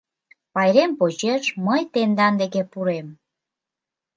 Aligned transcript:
Пайрем 0.53 0.91
почеш 0.99 1.43
мый 1.65 1.81
тендан 1.93 2.33
деке 2.41 2.61
пурем. 2.71 3.07